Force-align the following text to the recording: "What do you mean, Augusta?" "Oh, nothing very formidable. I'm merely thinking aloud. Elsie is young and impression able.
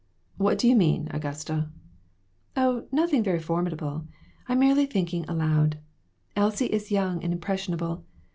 "What 0.45 0.57
do 0.57 0.67
you 0.67 0.75
mean, 0.75 1.09
Augusta?" 1.11 1.69
"Oh, 2.57 2.87
nothing 2.91 3.21
very 3.21 3.37
formidable. 3.37 4.07
I'm 4.49 4.57
merely 4.57 4.87
thinking 4.87 5.25
aloud. 5.27 5.77
Elsie 6.35 6.65
is 6.65 6.89
young 6.89 7.23
and 7.23 7.31
impression 7.31 7.75
able. 7.75 8.03